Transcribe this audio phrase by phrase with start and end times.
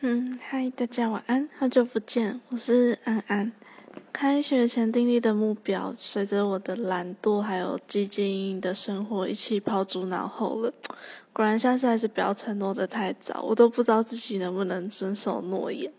[0.00, 3.50] 嗯，嗨，大家晚安，好久不见，我是安安。
[4.12, 10.72] 开学前订立的目标，随着我的懒惰还有积极的生活一起抛诸脑后了。
[11.32, 15.92] 果然，下次还是不要承诺的太早，我都不知道自己能不能遵守诺言。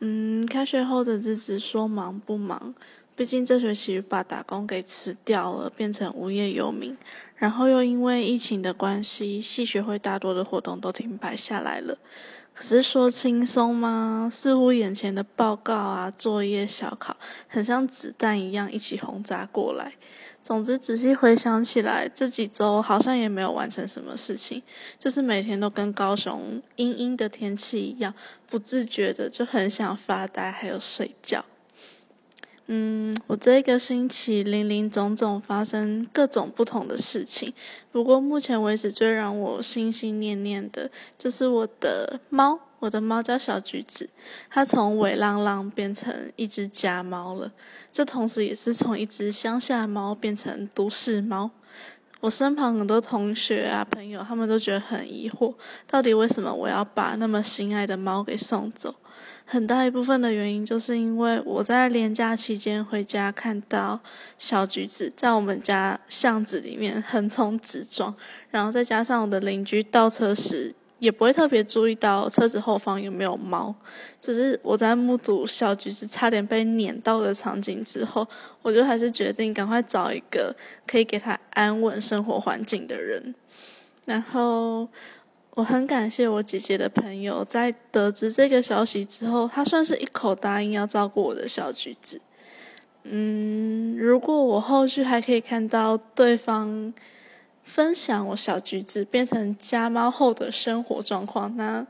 [0.00, 2.74] 嗯，开学后的日子说忙不忙，
[3.16, 6.94] 毕竟这学期把打工给辞掉了，变成无业游民。
[7.36, 11.96] 然后又因为疫情的关系，系学会大多的活动都停摆下来了。
[12.54, 14.28] 可是说轻松吗？
[14.30, 17.16] 似乎眼前的报告啊、作业、小考，
[17.48, 19.92] 很像子弹一样一起轰炸过来。
[20.40, 24.62] 总之，仔细回想起来，这几周好像也没有完成什么事情，
[24.98, 28.14] 就是每天都跟高雄阴阴的天气一样，
[28.48, 31.44] 不自觉的就很想发呆，还有睡觉。
[32.66, 37.52] 嗯，我这一个星期零零总总发生各种不同的事情，
[37.92, 42.58] 不过目前为止最让我心心念念的，就是我的猫。
[42.80, 44.10] 我的猫叫小橘子，
[44.50, 47.50] 它从尾浪浪变成一只家猫了，
[47.90, 51.50] 这同时也是从一只乡下猫变成都市猫。
[52.24, 55.54] 我身旁很多同学啊朋友，他们都觉得很疑惑，
[55.86, 58.94] 到底为什么我要把那么心爱的猫给送走？
[59.44, 64.00] 很大一部分的原因，就是因为我在连假期间回家，看到
[64.38, 68.14] 小橘子在我们家巷子里面横冲直撞，
[68.48, 73.74] 然后再加上我的邻居倒车时，也不会特别注意到车子后方有没有猫。
[74.18, 78.26] 只是我在目睹小橘子差点被碾到的场景之后，
[78.62, 83.34] 我就还是决定赶快找一个可以给它安稳生活环境的人，
[84.04, 84.86] 然后。
[85.56, 92.20] 我很感谢我姐姐的朋友，在得知这个消息之后，他算是一口答应要照顾我的小橘子。
[93.04, 96.92] 嗯，如果我后续还可以看到对方
[97.62, 101.86] 分享我小橘子变成家猫后的生活状况，那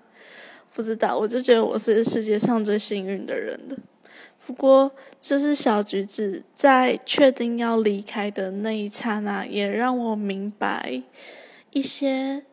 [0.75, 3.77] 不知道，我就觉得我是世界上最幸运的人了。
[4.47, 11.03] 不过，就是小橘子在确定要离开的那一刹那，也让我明白
[11.71, 12.45] 一些。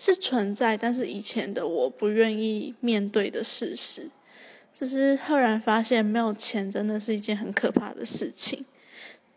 [0.00, 4.08] 是存在，但是以前的我不愿意面对的事实，
[4.72, 8.64] 就是赫然发现没有钱真的是一件很可怕的事情。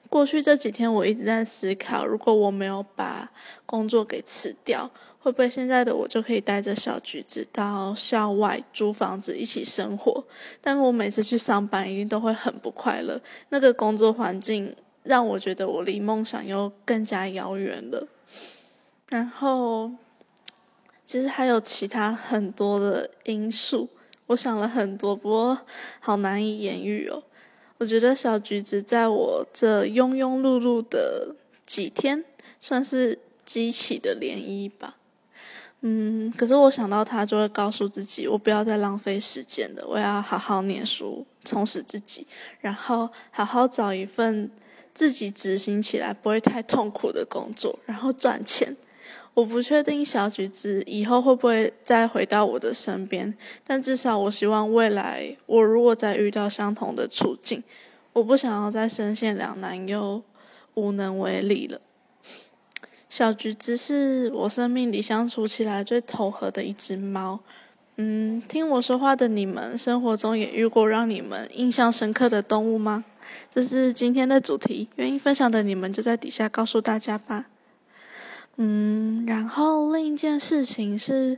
[0.07, 3.31] 过去这几天我一直在思考，如果我没有把
[3.66, 4.91] 工作给辞掉，
[5.22, 10.24] 会不会现在的我就可以带着小橘子到校外租房子一起生活？
[10.59, 18.08] 但我每次去上班一定都会很不快乐，那个工作环境让我觉得我离梦想又更加遥远了。
[19.08, 19.92] 然后。
[21.04, 23.90] 其实还有其他很多的因素，
[24.28, 25.59] 我想了很多，不过
[26.00, 27.22] 好难以言喻哦。
[27.80, 32.24] 我觉得小橘子在我这庸庸碌碌的几天，
[32.62, 34.96] 算是激起的涟漪吧。
[35.84, 42.28] 嗯，可是我想到他，就会告诉自己，我不要再浪费时间了，我要好好念书，充实自己，
[42.59, 44.52] 然后好好找一份
[44.94, 48.78] 自己执行起来不会太痛苦的工作，然后赚钱。
[49.34, 53.34] 我不确定小橘子以后会不会再回到我的身边，
[53.66, 57.64] 但至少我希望未来我如果再遇到相同的处境，
[58.14, 60.22] 我不想要再深陷两难又
[60.74, 61.80] 无能为力了。
[63.11, 67.38] 小橘子是我生命里相处起来最投合的一只猫。
[67.97, 73.03] 嗯，听我说话的你们，生活中也遇过让你们印象深刻的动物吗？
[73.53, 77.47] 这是今天的主题，愿意分享的你们就在底下告诉大家吧。
[78.55, 81.38] 嗯，然后另一件事情是，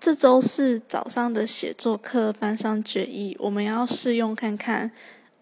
[0.00, 4.90] 这周四早上的写作课，班上决议我们要试用看看，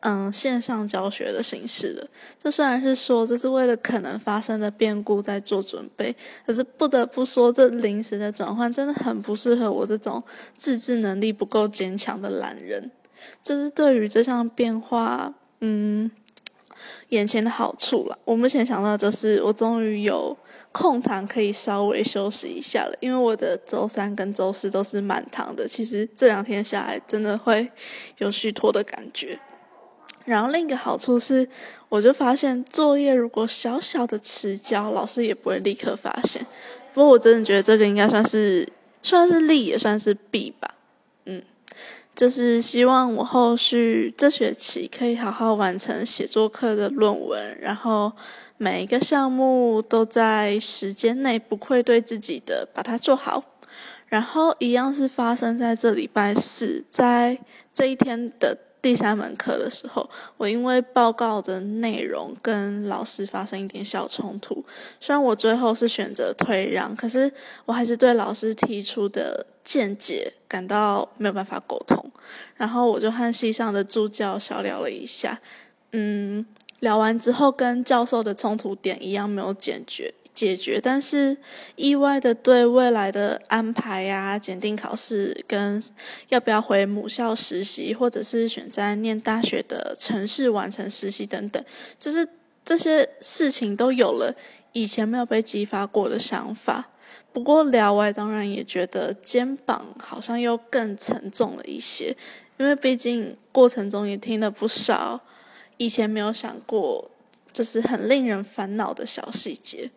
[0.01, 2.07] 嗯，线上教学的形式的。
[2.43, 6.15] 这虽然是说这是为了可能发生的变故在做准备，
[6.47, 10.23] 可是不得不说，这临时的转换真的很不适合我这种
[10.57, 12.91] 自制能力不够坚强的懒人。
[13.43, 16.11] 就是对于这项变化，嗯，
[17.11, 18.19] 眼前的好处了。
[18.25, 20.37] 我目前想到就是，我终于有。
[20.73, 25.67] 空堂可以稍微休息一下了，因为我的周三跟周四都是满堂的。
[25.67, 27.69] 其实这两天下来，真的会
[28.19, 29.37] 有虚脱的感觉。
[30.25, 31.49] 然后另一个好处是，
[31.89, 36.45] 我就发现作业如果小小的迟交，老师也不会立刻发现。
[36.95, 38.69] 不过我真的觉得这个应该算是
[39.03, 40.75] 算是利，也算是弊吧。
[41.27, 41.43] 嗯，
[42.15, 48.13] 就是希望我后续这学期可以好好完成写作课的论文，然后。
[48.63, 53.43] 每一个项目都在时间内不愧对自己的把它做好，
[54.09, 57.39] 然后一样是发生在这礼拜四，在
[57.73, 64.65] 这一天的第三门课的时候，我因为报告的内容跟老师发生一点小冲突，
[64.99, 67.31] 虽然我最后是选择退让，可是
[67.67, 72.11] 我还是对老师提出的见解感到没有办法沟通，
[72.57, 75.39] 然后我就和系上的助教小聊了一下，
[75.93, 76.47] 嗯，
[76.81, 80.15] 聊完之后跟教授的冲突点一样没有解决。
[80.33, 81.37] 解决，但是
[81.77, 85.83] 意外的对未来的安排呀、检定考试跟
[86.29, 91.63] 要不要回母校实习，或者是选在念大学的城市完成实习等等，
[91.99, 92.27] 就是
[92.65, 94.35] 这些事情都有了
[94.73, 96.89] 以前没有被激发过的想法。
[97.33, 102.17] 不过聊完当然也觉得肩膀好像又更沉重了一些，
[102.57, 105.21] 因为毕竟过程中也听了不少
[105.77, 107.11] 以前没有想过，
[107.53, 109.91] 就是很令人烦恼的小细节。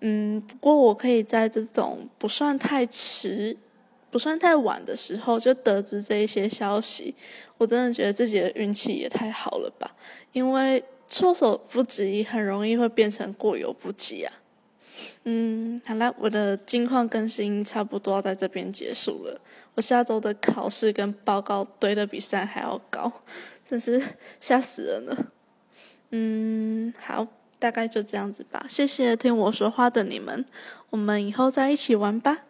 [0.00, 3.56] 嗯，不过我可以在这种不算太迟、
[4.10, 7.14] 不算太晚的时候就得知这一些消息，
[7.56, 9.94] 我真的觉得自己的运气也太好了吧！
[10.32, 14.32] 因为措手不及很容易会变成过犹不及啊。
[15.24, 19.40] 嗯，好了，我的近况更新差不多要在这边结束了。
[19.74, 23.10] 我下周的考试跟报告堆的比赛还要高，
[23.64, 24.00] 真是
[24.38, 25.32] 吓死人了。
[26.14, 27.26] 嗯，好。
[27.56, 30.44] 大概就这样子吧，谢谢听我说话的你们，
[30.90, 32.40] 我们以后再一起玩吧。